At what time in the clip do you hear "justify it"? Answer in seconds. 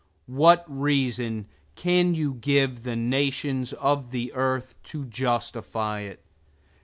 5.05-6.23